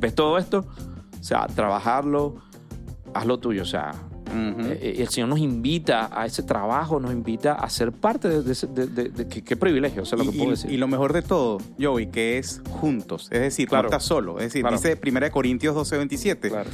[0.00, 0.66] ¿ves todo esto?
[1.20, 2.36] O sea, trabajarlo,
[3.14, 3.62] haz lo tuyo.
[3.62, 3.92] O sea,
[4.28, 4.60] Ujú.
[4.70, 9.28] eh, el Señor nos invita a ese trabajo, nos invita a ser parte de, de
[9.28, 10.70] qué, qué privilegio, eso es lo que y, puedo decir.
[10.70, 13.28] y lo mejor de todo, Joey, que es juntos.
[13.32, 13.84] Es decir, Claro.
[13.84, 14.38] no estás solo.
[14.38, 14.76] Es decir, Claro.
[14.76, 16.48] dice 1 Corintios 12, 27.
[16.50, 16.70] Claro.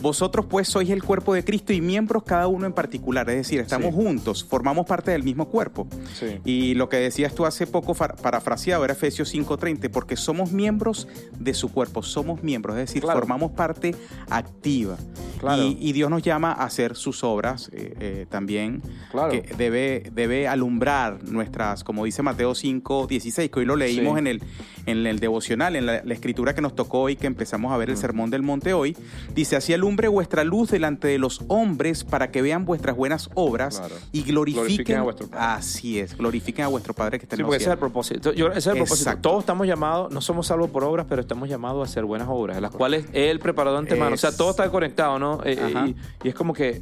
[0.00, 3.28] Vosotros pues sois el cuerpo de Cristo y miembros cada uno en particular.
[3.30, 4.00] Es decir, estamos Sí.
[4.02, 5.86] juntos, formamos parte del mismo cuerpo.
[6.14, 6.38] Sí.
[6.44, 11.08] Y lo que decías tú hace poco parafraseado era Efesios 5:30, porque somos miembros
[11.38, 13.18] de su cuerpo, somos miembros, es decir, Claro.
[13.18, 13.94] formamos parte
[14.30, 14.96] activa.
[15.40, 15.62] Claro.
[15.62, 18.82] Y, y Dios nos llama a hacer sus obras eh, eh, también,
[19.12, 19.30] Claro.
[19.30, 24.18] que debe, debe alumbrar nuestras, como dice Mateo 5:16, que hoy lo leímos Sí.
[24.18, 24.42] en, el,
[24.90, 27.90] en el devocional, en la, la escritura que nos tocó hoy, que empezamos a ver
[27.90, 27.98] el Mm.
[28.00, 28.96] Sermón del Monte hoy,
[29.34, 33.78] dice, así alumbre vuestra luz delante de los hombres para que vean vuestras buenas obras
[33.78, 33.94] Claro.
[34.12, 35.44] y glorifiquen, Glorifiquen a vuestro Padre.
[35.44, 38.32] Así es, glorifiquen a vuestro Padre que está Sí, en porque ese es el propósito.
[38.32, 39.16] Yo- ese es el propósito.
[39.20, 42.60] Todos estamos llamados, no somos salvos por obras, pero estamos llamados a hacer buenas obras,
[42.60, 44.14] las cuales Él preparó de antemano.
[44.14, 45.40] O sea, todo está conectado, ¿no?
[45.44, 45.86] Eh, Ajá.
[45.86, 46.80] y, y es como que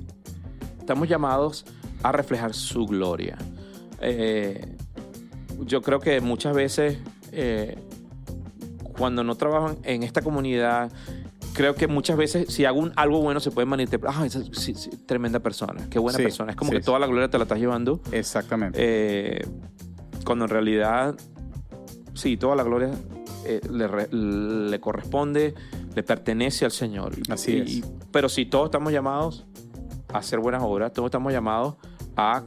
[0.79, 1.65] estamos llamados
[2.03, 3.37] a reflejar su gloria.
[4.01, 4.65] Eh,
[5.61, 6.99] yo creo que muchas veces,
[7.33, 7.77] eh,
[8.99, 10.91] cuando no trabajan en esta comunidad,
[11.53, 14.23] creo que muchas veces si hago un- algo bueno se puede malinterpretar.
[14.23, 16.51] Ah, esa sí, sí, tremenda persona, qué buena Sí, persona.
[16.53, 18.01] Es como que toda la gloria te la estás llevando.
[18.13, 18.79] Exactamente.
[18.81, 19.47] Eh,
[20.25, 21.15] cuando en realidad,
[22.15, 22.91] sí, toda la gloria
[23.45, 25.55] eh, le, re- le corresponde,
[25.95, 27.13] le pertenece al Señor.
[27.29, 27.89] Así Y- es.
[28.11, 29.47] Pero sí, todos estamos llamados
[30.13, 31.77] a hacer buenas obras, todos estamos llamados
[32.17, 32.43] a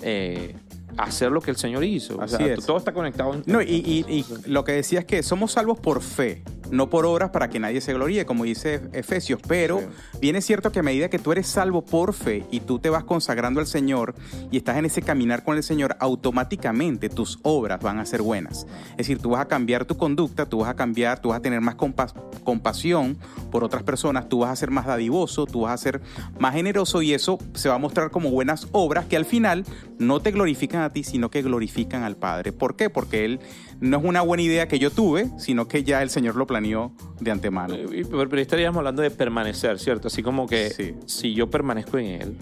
[0.00, 0.56] eh,
[0.98, 2.16] hacer lo que el Señor hizo.
[2.16, 2.64] O Así sea, es.
[2.66, 3.34] Todo está conectado.
[3.34, 6.90] en- No, y, y- y lo que decía es que somos salvos por fe, no
[6.90, 9.40] por obras para que nadie se gloríe, como dice Efesios.
[9.46, 9.86] Pero Sí.
[10.20, 12.90] bien es cierto que a medida que tú eres salvo por fe y tú te
[12.90, 14.14] vas consagrando al Señor
[14.50, 18.66] y estás en ese caminar con el Señor, automáticamente tus obras van a ser buenas.
[18.92, 21.42] Es decir, tú vas a cambiar tu conducta, tú vas a cambiar, tú vas a
[21.42, 23.18] tener más compas- compasión
[23.50, 26.00] por otras personas, tú vas a ser más dadivoso, tú vas a ser
[26.40, 29.64] más generoso y eso se va a mostrar como buenas obras que al final
[29.98, 32.52] no te glorifican a ti, sino que glorifican al Padre.
[32.52, 32.88] ¿Por qué?
[32.90, 33.40] Porque Él
[33.82, 36.92] no es una buena idea que yo tuve, sino que ya el Señor lo planeó
[37.20, 37.74] de antemano.
[37.74, 40.08] Eh, Pero, estaríamos hablando de permanecer, ¿cierto?
[40.08, 40.94] Así como que Sí.
[41.06, 42.36] si yo permanezco en Él,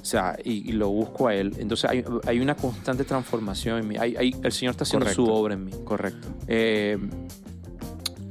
[0.00, 3.88] o sea, y, y lo busco a Él, entonces hay, hay una constante transformación en
[3.88, 3.96] mí.
[3.98, 5.24] Hay- hay- el Señor está haciendo Correcto.
[5.24, 5.72] su obra en mí.
[5.84, 6.28] Correcto.
[6.46, 6.98] Eh,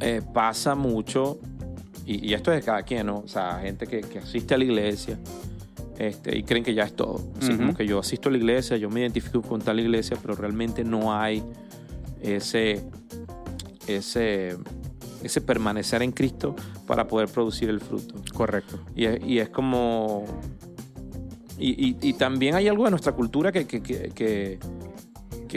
[0.02, 1.40] eh, pasa mucho,
[2.06, 3.20] y, y esto es de cada quien, ¿no?
[3.20, 5.18] O sea, gente que, que asiste a la iglesia
[5.98, 7.22] este, y creen que ya es todo.
[7.42, 10.36] Así como que yo asisto a la iglesia, yo me identifico con tal iglesia, pero
[10.36, 11.42] realmente no hay
[12.24, 12.84] ese,
[13.88, 14.58] ese,
[15.22, 16.56] ese permanecer en Cristo
[16.88, 18.16] para poder producir el fruto.
[18.34, 18.80] Correcto.
[18.96, 20.26] Y es, y es como...
[21.60, 24.60] Y, y- y también hay algo de nuestra cultura que, que, que,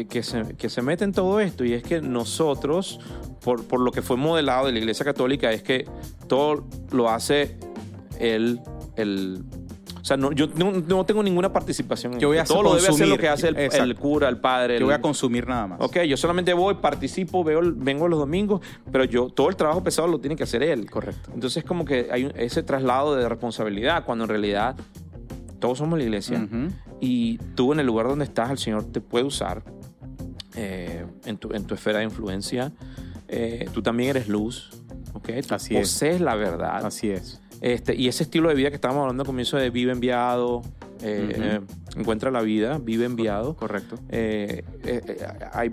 [0.06, 3.00] que, se, que se mete en todo esto y es que nosotros,
[3.42, 5.86] por, por lo que fue modelado de la Iglesia Católica, es que
[6.28, 7.56] todo lo hace
[8.18, 8.60] el...
[8.96, 9.42] el
[10.06, 12.88] sea, no, yo no, no tengo ninguna participación en Yo voy a Todo lo debe
[12.88, 13.20] hacer lo consumir.
[13.20, 14.78] que hace el, cura, el padre.
[14.78, 15.80] Yo voy a consumir nada más.
[15.80, 18.60] Ok, yo solamente voy, participo, veo, vengo los domingos,
[18.92, 20.88] pero yo todo el trabajo pesado lo tiene que hacer él.
[20.90, 21.30] Correcto.
[21.34, 24.76] Entonces como que hay ese traslado de responsabilidad cuando en realidad
[25.58, 26.46] todos somos la iglesia
[27.00, 29.62] y tú en el lugar donde estás el Señor te puede usar
[30.54, 32.72] eh, en, tu, en tu esfera de influencia.
[33.28, 34.70] Eh, tú también eres luz,
[35.14, 35.30] ¿ok?
[35.48, 35.80] Tú Así es.
[35.90, 36.84] posees la verdad.
[36.86, 37.40] Así es.
[37.66, 40.62] Este, y ese estilo de vida que estábamos hablando al comienzo de vive enviado,
[41.02, 41.60] eh,
[41.96, 43.56] encuentra la vida, vive enviado.
[43.56, 43.96] Correcto.
[44.08, 45.70] Eh, eh, eh, hay-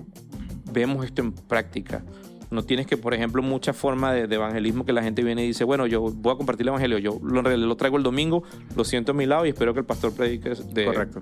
[0.71, 2.03] vemos esto en práctica.
[2.49, 5.47] No tienes que, por ejemplo, mucha forma de, de evangelismo que la gente viene y
[5.47, 8.41] dice, bueno, yo voy a compartir el evangelio, yo lo, lo traigo el domingo,
[8.75, 11.21] lo siento a mi lado y espero que el pastor predique de, Correcto.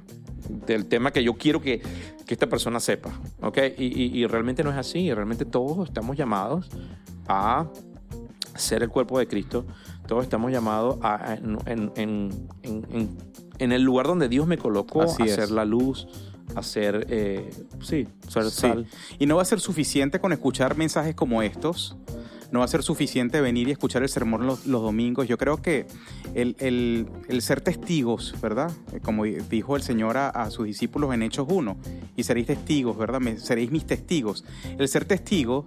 [0.67, 1.81] del tema que yo quiero que,
[2.25, 3.11] que esta persona sepa.
[3.41, 3.57] ¿ok?
[3.77, 6.69] Y, y- y realmente no es así, realmente todos estamos llamados
[7.27, 7.67] a
[8.55, 9.65] ser el cuerpo de Cristo,
[10.11, 13.17] todos estamos llamados a, en, en- en-
[13.59, 15.35] en- el lugar donde Dios me colocó, Así a es.
[15.35, 16.05] ser la luz,
[16.53, 18.59] hacer, eh, sí, ser Sí.
[18.59, 18.87] sal.
[19.19, 21.95] Y no va a ser suficiente con escuchar mensajes como estos.
[22.51, 25.27] No va a ser suficiente venir y escuchar el sermón los, domingos.
[25.27, 25.85] Yo creo que
[26.35, 28.71] el, el- ser testigos, ¿verdad?
[28.93, 31.77] Eh, Como dijo el Señor a, a sus discípulos en Hechos 1,
[32.17, 33.19] y seréis testigos, ¿verdad?
[33.21, 34.43] Me- seréis mis testigos.
[34.77, 35.63] El ser testigo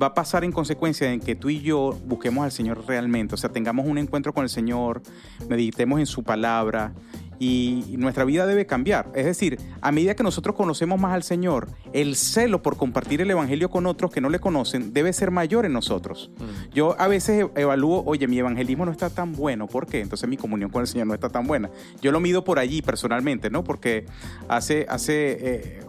[0.00, 3.34] va a pasar en consecuencia en que tú y yo busquemos al Señor realmente.
[3.34, 5.02] O sea, tengamos un encuentro con el Señor,
[5.48, 6.92] meditemos en su palabra
[7.40, 9.10] y nuestra vida debe cambiar.
[9.14, 13.30] Es decir, a medida que nosotros conocemos más al Señor, el celo por compartir el
[13.30, 16.30] Evangelio con otros que no le conocen debe ser mayor en nosotros.
[16.36, 16.74] Mm.
[16.74, 20.02] Yo a veces e- evalúo, oye, mi evangelismo no está tan bueno, ¿por qué?
[20.02, 21.70] Entonces mi comunión con el Señor no está tan buena.
[22.02, 23.64] Yo lo mido por allí personalmente, ¿no?
[23.64, 24.04] Porque
[24.46, 25.80] hace, hace eh,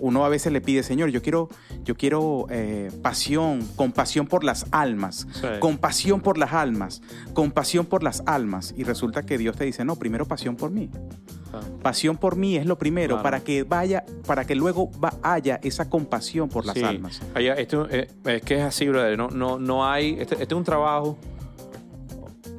[0.00, 1.48] uno a veces le pide, Señor, yo quiero,
[1.84, 5.46] yo quiero eh, pasión, compasión por las almas, Sí.
[5.60, 8.74] compasión por las almas, compasión por las almas.
[8.76, 10.90] Y resulta que Dios te dice, no, primero pasión por mí.
[11.52, 11.60] Ah.
[11.82, 13.22] Pasión por mí es lo primero, Claro.
[13.22, 16.82] para que vaya, para que luego va- haya esa compasión por las Sí.
[16.82, 17.20] almas.
[17.34, 19.16] Allá, esto, eh, es que es así, brother.
[19.16, 20.12] No, no, no hay.
[20.18, 21.16] Este, este es un trabajo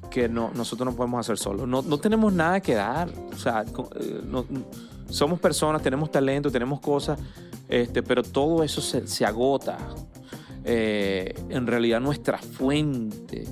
[0.10, 1.68] que no, nosotros no podemos hacer solos.
[1.68, 3.10] No, no tenemos nada que dar.
[3.34, 3.64] O sea,
[4.00, 4.66] eh, no- no-
[5.10, 7.20] somos personas, tenemos talento, tenemos cosas,
[7.70, 9.78] este, pero todo eso se, se agota.
[10.64, 13.46] Eh, en realidad, nuestra fuente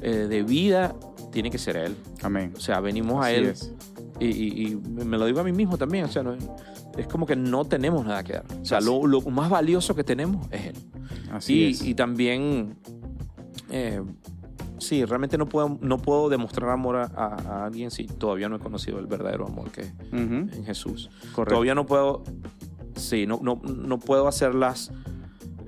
[0.00, 0.94] eh, de vida
[1.32, 1.96] tiene que ser Él.
[2.22, 2.52] Amén.
[2.56, 3.46] O sea, venimos a Él.
[3.46, 3.72] es.
[4.20, 6.36] Y, y- y me lo digo a mí mismo también, o sea, no-
[6.96, 8.44] es como que no tenemos nada que dar.
[8.60, 10.76] O sea, lo más valioso que tenemos es Él.
[11.32, 11.82] Así Y, es.
[11.82, 12.76] y también,
[13.70, 14.02] eh,
[14.82, 18.98] sí, realmente no puedo, no puedo demostrar amor a, alguien si todavía no he conocido
[18.98, 21.10] el verdadero amor que es en Jesús.
[21.34, 21.54] Correcto.
[21.54, 22.22] Todavía no puedo,
[22.96, 24.92] sí, no, no, no puedo hacerlas,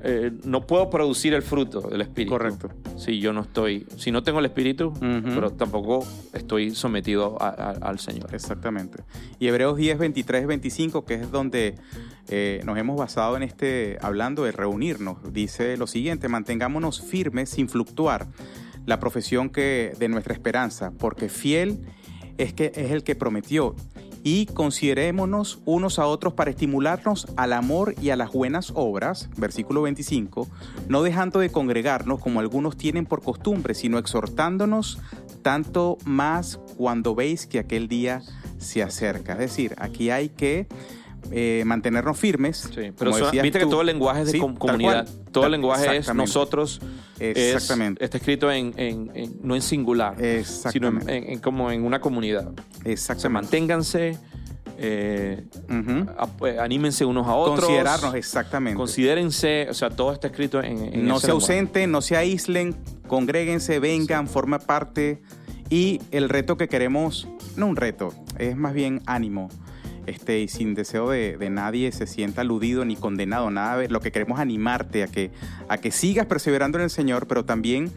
[0.06, 2.32] eh, no puedo producir el fruto del Espíritu.
[2.32, 2.68] Correcto.
[2.96, 7.70] Si yo no estoy, si no tengo el Espíritu, pero tampoco estoy sometido a- a-
[7.88, 8.34] al Señor.
[8.34, 9.02] Exactamente.
[9.38, 11.74] Y Hebreos 10, 23, 25, que es donde
[12.28, 17.68] eh, nos hemos basado en este, hablando de reunirnos, dice lo siguiente, mantengámonos firmes sin
[17.68, 18.26] fluctuar
[18.86, 21.78] la profesión que, de nuestra esperanza, porque fiel
[22.38, 23.74] es, que, es el que prometió.
[24.26, 29.82] Y considerémonos unos a otros para estimularnos al amor y a las buenas obras, versículo
[29.82, 30.48] 25,
[30.88, 34.98] no dejando de congregarnos como algunos tienen por costumbre, sino exhortándonos
[35.42, 38.22] tanto más cuando veis que aquel día
[38.56, 39.34] se acerca.
[39.34, 40.68] Es decir, aquí hay que
[41.30, 42.68] eh, mantenernos firmes.
[42.74, 45.08] Sí, pero como decías viste que todo el lenguaje es de Sí, comunidad.
[45.32, 46.28] Todo el lenguaje es exactamente.
[46.28, 46.80] nosotros.
[47.18, 48.04] es- Exactamente.
[48.04, 51.40] está escrito en, en- en- no en singular, sino en, Exactamente.
[51.40, 52.48] como en una comunidad.
[52.48, 53.42] O sea, Exactamente.
[53.42, 54.18] manténganse,
[54.78, 57.60] eh, eh, anímense unos a otros.
[57.60, 58.76] Considerarnos, exactamente.
[58.76, 62.74] Considérense, o sea, todo está escrito en, en no se ausenten, no se aíslen,
[63.06, 65.22] congréguense, vengan, forma parte.
[65.70, 69.48] Y el reto que queremos, no un reto, es más bien ánimo.
[70.06, 73.82] Este, y sin deseo de, de nadie se sienta aludido ni condenado, nada.
[73.88, 75.30] Lo que queremos es animarte a que,
[75.68, 77.90] a que sigas perseverando en el Señor, pero también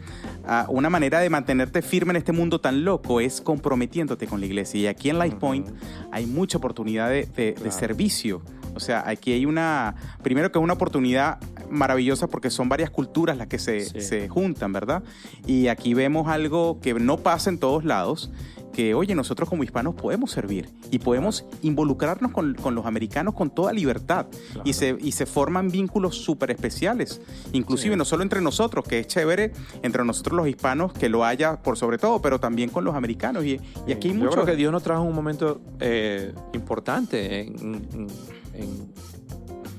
[0.46, 4.46] ah, una manera de mantenerte firme en este mundo tan loco es comprometiéndote con la
[4.46, 4.80] iglesia.
[4.80, 5.68] Y aquí en Life Point
[6.10, 8.40] hay mucha oportunidad de, de- de servicio.
[8.74, 11.38] O sea, aquí hay una, primero que es una oportunidad
[11.70, 14.00] maravillosa porque son varias culturas las que se, Sí.
[14.00, 15.02] se juntan, ¿verdad?
[15.46, 18.30] Y aquí vemos algo que no pasa en todos lados,
[18.72, 23.50] que oye, nosotros como hispanos podemos servir y podemos involucrarnos con, con los americanos con
[23.50, 24.62] toda libertad Claro.
[24.64, 27.20] y, se, y se forman vínculos súper especiales,
[27.52, 27.98] inclusive Sí.
[27.98, 29.52] no solo entre nosotros, que es chévere,
[29.82, 33.44] entre nosotros los hispanos, que lo haya por sobre todo, pero también con los americanos.
[33.44, 34.30] Y, y aquí hay Yo mucho...
[34.30, 38.06] creo que Dios nos trajo un momento eh, importante en, en-
[38.54, 38.92] en-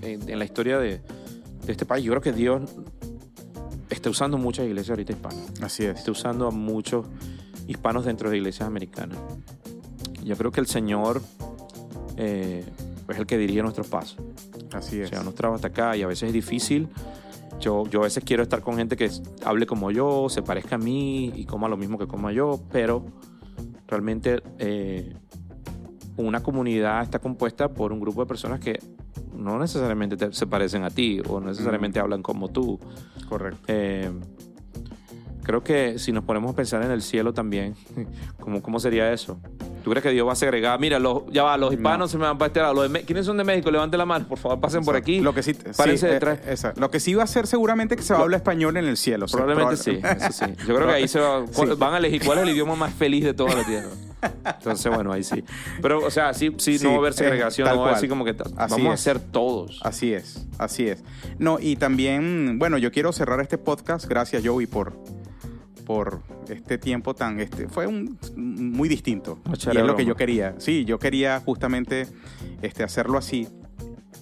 [0.01, 1.01] en- en la historia de,
[1.65, 2.03] de este país.
[2.05, 2.61] Yo creo que Dios
[3.89, 5.51] está usando muchas iglesias ahorita hispanas.
[5.61, 5.97] Así es.
[5.99, 7.05] Está usando a muchos
[7.67, 9.17] hispanos dentro de iglesias americanas.
[10.23, 11.21] Yo creo que el Señor
[12.17, 12.63] eh,
[13.07, 14.17] es el que dirige nuestros pasos.
[14.73, 15.09] Así O es.
[15.09, 16.89] sea, nos trajo hasta acá y a veces es difícil.
[17.59, 19.09] Yo, yo a veces quiero estar con gente que
[19.43, 23.05] hable como yo, se parezca a mí y coma lo mismo que coma yo, pero
[23.87, 25.13] realmente eh,
[26.15, 28.79] una comunidad está compuesta por un grupo de personas que
[29.39, 32.79] no necesariamente te- se parecen a ti o no necesariamente hablan como tú.
[33.27, 33.61] Correcto.
[33.67, 34.11] Eh,
[35.43, 37.75] creo que si nos ponemos a pensar en el cielo también,
[38.39, 39.39] ¿cómo, cómo sería eso?
[39.83, 40.79] ¿Tú crees que Dios va a segregar?
[40.79, 42.07] Mira, los, ya va, los hispanos No.
[42.07, 42.73] se me van para este lado.
[42.73, 43.71] Los de Me- ¿Quiénes son de México?
[43.71, 45.19] Levanten la mano, por favor, pasen por aquí.
[45.21, 46.39] Lo que sí, sí, detrás.
[46.45, 46.71] eh.
[46.75, 48.97] Lo que sí va a ser seguramente que se va a hablar español en el
[48.97, 49.25] cielo.
[49.25, 50.53] o sea, Probablemente sí, probable- eso sí.
[50.67, 51.61] Yo creo que ahí se va, Sí.
[51.77, 53.89] van a elegir cuál es el idioma más feliz de toda la tierra.
[54.45, 55.43] Entonces, bueno, ahí sí.
[55.81, 57.87] Pero, o sea, sí, sí, Sí, no va a haber eh, segregación, tal no va
[57.87, 59.79] a haber así como que Así vamos a ser todos.
[59.83, 61.03] Así es, así es.
[61.37, 64.05] No, y también, bueno, yo quiero cerrar este podcast.
[64.07, 64.93] Gracias, Joey, por,
[65.89, 67.39] por este tiempo tan.
[67.39, 69.39] Este, fue un, muy distinto.
[69.45, 70.53] Mucha y es lo que yo quería.
[70.59, 72.05] Sí, yo quería justamente
[72.61, 73.47] este, hacerlo así.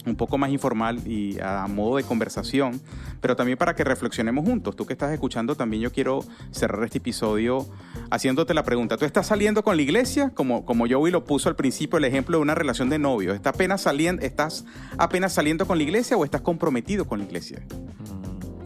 [0.06, 2.80] un poco más informal y a modo de conversación,
[3.20, 4.78] pero también para que reflexionemos juntos.
[4.78, 7.68] Tú que estás escuchando, también yo quiero cerrar este episodio
[8.12, 8.96] haciéndote la pregunta.
[8.96, 10.30] ¿Tú estás saliendo con la iglesia?
[10.34, 13.34] Como, como Joey lo puso al principio, el ejemplo de una relación de novio.
[13.34, 14.64] ¿Estás apenas saliendo, ¿Estás
[14.98, 17.62] apenas saliendo con la iglesia o estás comprometido con la iglesia?
[17.70, 18.17] Mm,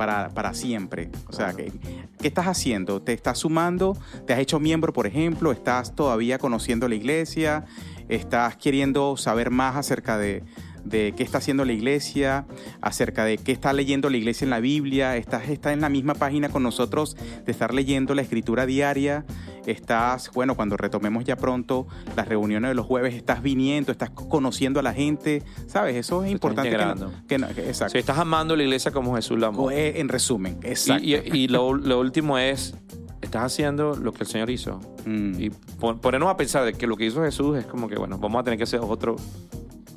[0.01, 1.11] Para, para siempre.
[1.27, 1.57] O sea, Claro.
[1.57, 3.03] ¿qué, ¿qué estás haciendo?
[3.03, 3.95] ¿Te estás sumando?
[4.25, 5.51] ¿Te has hecho miembro, por ejemplo?
[5.51, 7.65] ¿Estás todavía conociendo la iglesia?
[8.09, 10.41] ¿Estás queriendo saber más acerca de,
[10.83, 12.45] de qué está haciendo la iglesia?
[12.81, 15.17] ¿Acerca de qué está leyendo la iglesia en la Biblia?
[15.17, 17.15] ¿Estás, estás en la misma página con nosotros
[17.45, 19.25] de estar leyendo la escritura diaria?
[19.65, 24.79] ¿Estás, bueno, cuando retomemos ya pronto las reuniones de los jueves, estás viniendo, estás conociendo
[24.79, 25.43] a la gente?
[25.67, 25.95] ¿Sabes?
[25.95, 26.69] Eso es importante.
[26.71, 27.21] que no- integrando.
[27.27, 27.91] que no- que- exacto.
[27.91, 29.69] Si estás amando la iglesia como Jesús la amó.
[29.71, 31.03] Eh, En resumen, exacto.
[31.03, 32.73] Y, y- y lo, lo último es,
[33.21, 34.79] estás haciendo lo que el Señor hizo.
[35.05, 35.39] Mm.
[35.39, 38.17] Y pon- ponernos a pensar de que lo que hizo Jesús es como que, bueno,
[38.17, 39.15] vamos a tener que hacer otro,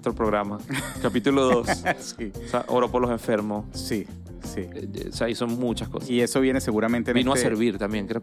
[0.04, 0.58] otro programa.
[1.02, 1.68] Capítulo 2.
[1.98, 3.64] sí, O sea, oro por los enfermos.
[3.72, 4.06] sí,
[4.42, 4.60] sí.
[4.60, 6.10] Eh, O sea, hizo muchas cosas.
[6.10, 8.22] Y eso viene seguramente en Vino a este- servir también, creo.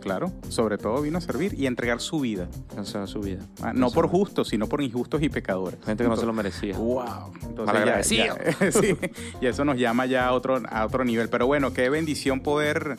[0.00, 2.48] Claro, sobre todo vino a servir y a entregar su vida.
[2.76, 3.40] En su vida.
[3.62, 5.78] Ah, No por justos, sino por injustos y pecadores.
[5.84, 6.76] Gente que no se lo merecía.
[6.76, 7.32] Wow.
[7.42, 8.94] Entonces ya- ya- sí,
[9.40, 11.28] y eso nos llama ya a otro, a otro nivel.
[11.30, 12.96] Pero bueno, qué bendición poder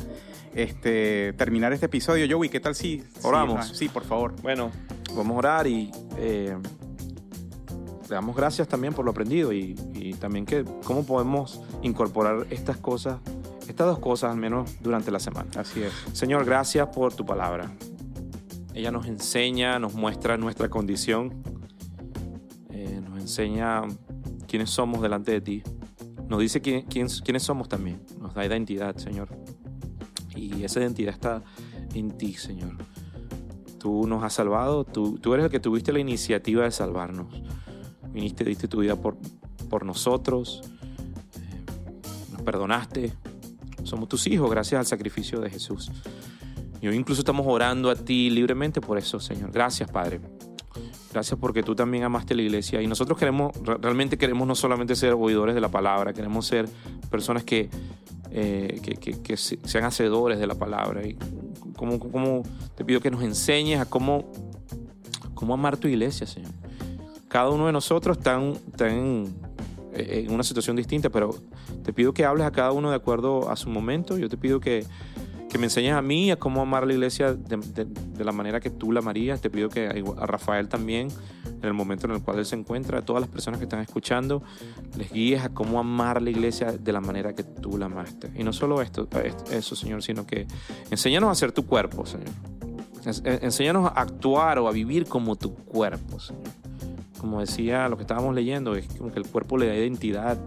[0.55, 2.25] este, terminar este episodio.
[2.29, 3.03] Joey, ¿qué tal si...
[3.21, 3.67] Oramos.
[3.77, 4.33] Sí, por favor.
[4.41, 4.71] Bueno,
[5.15, 6.55] vamos a orar y eh,
[8.09, 12.77] le damos gracias también por lo aprendido y, y también que cómo podemos incorporar estas
[12.77, 13.19] cosas,
[13.67, 15.49] estas dos cosas al menos durante la semana.
[15.57, 15.91] Así es.
[16.13, 17.71] Señor, gracias por tu palabra.
[18.73, 21.33] Ella nos enseña, nos muestra nuestra condición,
[22.69, 23.81] eh, nos enseña
[24.47, 25.63] quiénes somos delante de ti.
[26.29, 28.01] Nos dice quién- quién- quiénes somos también.
[28.21, 29.29] Nos da identidad, Señor.
[30.35, 31.41] Y esa identidad está
[31.93, 32.75] en ti, Señor.
[33.79, 37.27] Tú nos has salvado, tú, tú eres el que tuviste la iniciativa de salvarnos.
[38.17, 39.15] Viniste, diste tu vida por,
[39.69, 40.61] por nosotros,
[41.35, 43.13] eh, nos perdonaste.
[43.83, 45.91] Somos tus hijos gracias al sacrificio de Jesús.
[46.81, 49.51] Y hoy incluso estamos orando a ti libremente por eso, Señor.
[49.51, 50.19] Gracias, Padre.
[51.13, 52.81] Gracias porque tú también amaste la iglesia.
[52.81, 56.67] Y nosotros queremos, re- realmente queremos no solamente ser oidores de la palabra, queremos ser
[57.11, 57.69] personas que,
[58.31, 61.05] eh, que, que- que se- sean hacedores de la palabra.
[61.07, 61.15] Y
[61.75, 62.41] como, como
[62.75, 64.31] te pido que nos enseñes a cómo,
[65.35, 66.51] cómo amar tu iglesia, Señor.
[67.27, 69.25] Cada uno de nosotros está eh,
[69.93, 71.35] en una situación distinta, pero
[71.83, 74.17] te pido que hables a cada uno de acuerdo a su momento.
[74.17, 74.85] Yo te pido que,
[75.49, 78.91] que me enseñes a mí a cómo amar la iglesia de, la manera que tú
[78.91, 79.41] la amarías.
[79.41, 81.09] Te pido que a, Rafael también,
[81.45, 83.81] en el momento en el cual él se encuentra, a todas las personas que están
[83.81, 84.41] escuchando,
[84.97, 88.31] les guíes a cómo amar la iglesia de la manera que tú la amaste.
[88.35, 90.47] Y no solo esto, es- eso, Señor, sino que
[90.91, 92.29] enséñanos a ser tu cuerpo, Señor.
[93.23, 96.43] Eh, Enséñanos a actuar o a vivir como tu cuerpo, Señor.
[97.19, 100.37] Como decía lo que estábamos leyendo, es como que el cuerpo le da identidad.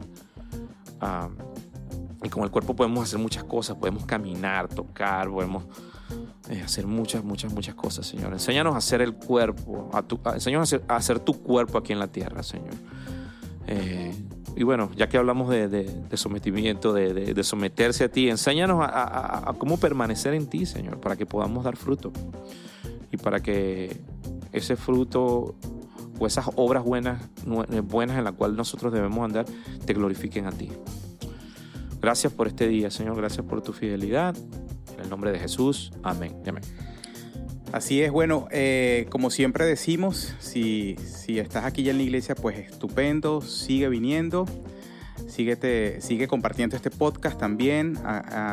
[2.23, 5.65] y con el cuerpo podemos hacer muchas cosas, podemos caminar, tocar, podemos
[6.51, 8.33] eh, hacer muchas, muchas, muchas cosas, Señor.
[8.33, 12.09] Enséñanos a hacer el cuerpo, a a- enséñanos a hacer, tu cuerpo aquí en la
[12.09, 12.75] tierra, Señor.
[13.67, 14.15] Eh,
[14.57, 19.79] y bueno, ya que hablamos de, sometimiento, de, de- someterse a ti, enséñanos a cómo
[19.79, 22.13] permanecer en ti, Señor, para que podamos dar fruto.
[23.13, 24.01] Y para que
[24.53, 25.55] ese fruto
[26.27, 29.47] esas obras buenas, nue- buenas en las cuales nosotros debemos andar,
[29.85, 30.71] te glorifiquen a ti.
[32.01, 33.17] Gracias por este día, Señor.
[33.17, 34.35] Gracias por tu fidelidad.
[34.95, 35.93] En el nombre de Jesús.
[36.03, 36.35] Amén.
[36.47, 36.63] Amén.
[37.73, 42.35] Así es, bueno, eh, como siempre decimos, si, si estás aquí ya en la iglesia,
[42.35, 44.45] pues estupendo, sigue viniendo,
[45.29, 47.97] síguete, sigue compartiendo este podcast también.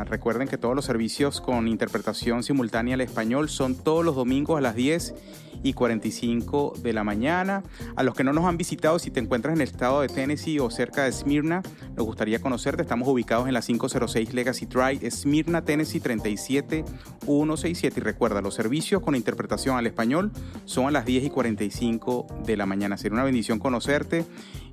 [0.05, 4.61] Recuerden que todos los servicios con interpretación simultánea al español son todos los domingos a
[4.61, 5.15] las 10
[5.63, 7.63] y 45 de la mañana.
[7.95, 10.59] A los que no nos han visitado, si te encuentras en el estado de Tennessee
[10.59, 11.61] o cerca de Smyrna,
[11.95, 12.81] nos gustaría conocerte.
[12.81, 17.99] Estamos ubicados en la 506 Legacy Drive, Smyrna, Tennessee 37167.
[17.99, 20.31] Y recuerda, los servicios con interpretación al español
[20.65, 22.97] son a las 10 y 45 de la mañana.
[22.97, 24.25] Será una bendición conocerte.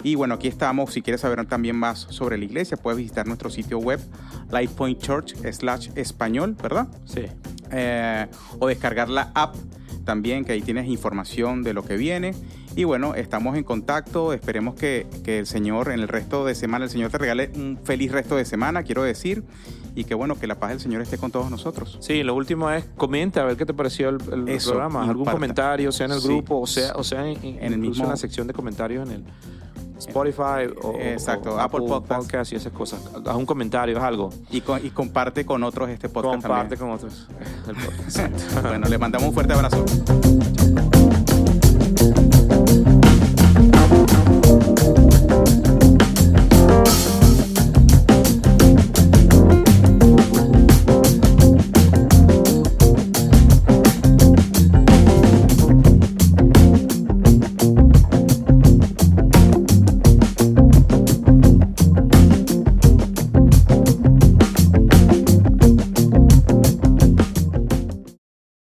[0.03, 0.93] Y bueno, aquí estamos.
[0.93, 4.01] Si quieres saber también más sobre la iglesia, puedes visitar nuestro sitio web,
[4.51, 6.89] Lightpoint Church slash español, ¿verdad?
[7.05, 7.23] Sí.
[7.71, 8.27] eh,
[8.59, 9.55] o descargar la app
[10.05, 12.35] también, que ahí tienes información de lo que viene.
[12.77, 14.33] Y bueno, estamos en contacto.
[14.33, 17.79] Esperemos que, que el Señor en el resto de semana, el Señor te regale un
[17.83, 19.45] feliz resto de semana, quiero decir.
[19.97, 21.99] Y que bueno, que la paz del Señor esté con todos nosotros.
[22.01, 25.01] Sí, lo último es comenta a ver qué te pareció el, el Eso, programa.
[25.03, 25.33] Algún imparta.
[25.33, 26.27] comentario, sea en el Sí.
[26.29, 29.15] grupo, o sea, o sea en, En el mismo- en la sección de comentarios en
[29.17, 29.25] el
[29.99, 32.21] Spotify o, Exacto, o Apple Apple Podcast.
[32.23, 33.01] Podcast y esas cosas.
[33.25, 34.31] Haz un comentario, haz algo.
[34.51, 36.99] Y, con- y comparte con otros este podcast Comparte también.
[36.99, 37.29] con otros
[37.69, 38.63] el podcast.
[38.63, 39.85] bueno, le mandamos un fuerte abrazo.